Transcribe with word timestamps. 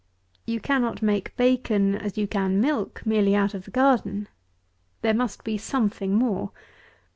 You 0.47 0.59
cannot 0.59 1.03
make 1.03 1.37
bacon 1.37 1.93
as 1.93 2.17
you 2.17 2.25
can 2.27 2.59
milk, 2.59 3.03
merely 3.05 3.35
out 3.35 3.53
of 3.53 3.65
the 3.65 3.69
garden. 3.69 4.29
There 5.03 5.13
must 5.13 5.43
be 5.43 5.59
something 5.59 6.15
more. 6.15 6.51